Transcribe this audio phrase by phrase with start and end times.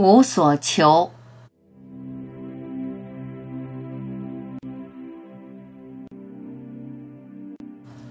[0.00, 1.10] 无所求。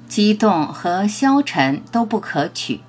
[0.08, 2.82] 激动和消沉都不可取。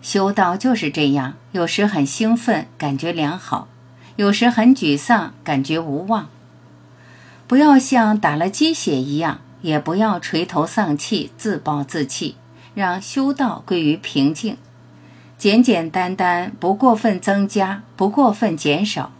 [0.00, 3.68] 修道就是这样，有时很兴奋，感觉良好；
[4.16, 6.30] 有时很沮丧，感觉无望。
[7.46, 12.36] 不要像打了鸡血一样，也不要垂头丧气、自暴自弃，
[12.72, 14.56] 让修道归于平静。
[15.42, 19.10] 简简单单，不过分增加，不过分减少，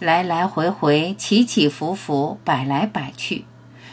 [0.00, 3.44] 来来回回，起起伏伏，摆来摆去，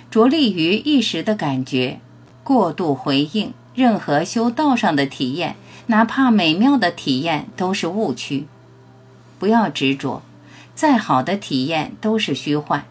[0.09, 1.99] 着力于一时的感觉，
[2.43, 5.55] 过度回应任何修道上的体验。
[5.85, 8.47] 哪怕美妙的体验都是误区，
[9.37, 10.23] 不要执着。
[10.73, 12.85] 再好的体验都是虚幻。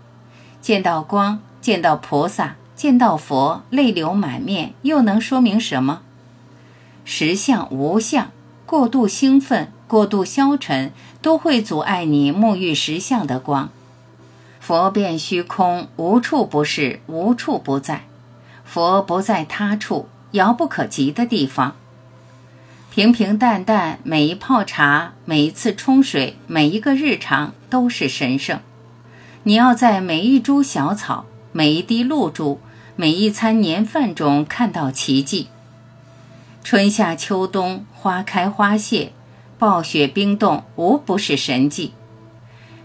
[0.61, 6.02] 见到光，见到菩萨，见到佛，泪流满面，又能说明什么？
[7.05, 8.30] 实相无相，
[8.70, 13.69] 过度兴奋、过度消沉，都会阻碍你沐浴实相的光。
[14.61, 18.05] 佛变虚空，无处不是，无处不在。
[18.64, 21.75] 佛不在他处，遥不可及的地方。
[22.92, 28.61] 平平淡淡，每一泡茶，每一次冲水，每一个日常都是神圣。
[29.42, 32.61] 你要在每一株小草、每一滴露珠、
[32.95, 35.48] 每一餐年饭中看到奇迹。
[36.71, 39.11] 春夏秋冬，花开花谢，
[39.59, 41.95] 暴雪冰冻，无不是神迹。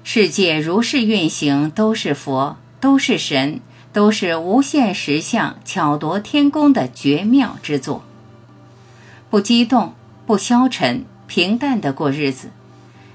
[0.03, 3.59] 世界如是运行，都是佛，都是神，
[3.93, 8.03] 都是无限实相巧夺天工的绝妙之作。
[9.29, 9.93] 不激动，
[10.25, 12.49] 不消沉，平淡的过日子，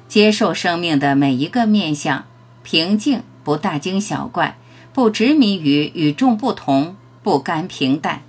[0.06, 2.26] 接受生命的每一个面相，
[2.62, 4.56] 平静，不大惊小怪，
[4.92, 8.22] 不执迷于与众不同，不甘平淡。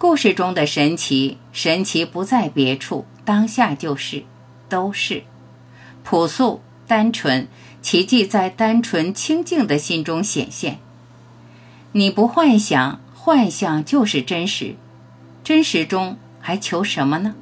[0.00, 4.24] 故事中的神奇，神奇不在别处，当下就是，
[4.66, 5.24] 都是
[6.02, 7.46] 朴素单纯，
[7.82, 10.78] 奇迹在单纯清净的心中显现。
[11.92, 14.76] 你不幻想，幻想就是真实，
[15.44, 16.16] 真实中。
[16.40, 17.34] 还求什么呢？